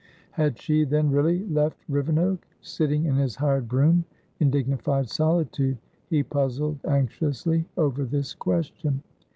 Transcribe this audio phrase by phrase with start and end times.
[0.31, 2.39] Had she, then, really left Rivenoak?
[2.59, 4.03] Sitting in his hired brougham,
[4.39, 5.77] in dignified solitude,
[6.07, 9.03] he puzzled anxiously over this question.